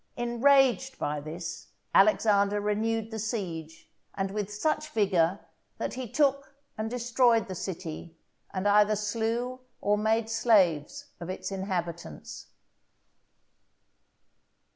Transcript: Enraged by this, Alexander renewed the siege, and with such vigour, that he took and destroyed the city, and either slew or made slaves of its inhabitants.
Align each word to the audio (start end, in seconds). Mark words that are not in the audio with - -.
Enraged 0.17 0.97
by 0.97 1.19
this, 1.21 1.67
Alexander 1.93 2.59
renewed 2.59 3.11
the 3.11 3.19
siege, 3.19 3.87
and 4.15 4.31
with 4.31 4.51
such 4.51 4.89
vigour, 4.89 5.41
that 5.77 5.93
he 5.93 6.11
took 6.11 6.55
and 6.75 6.89
destroyed 6.89 7.47
the 7.47 7.53
city, 7.53 8.17
and 8.51 8.67
either 8.67 8.95
slew 8.95 9.59
or 9.79 9.99
made 9.99 10.27
slaves 10.27 11.11
of 11.19 11.29
its 11.29 11.51
inhabitants. 11.51 12.47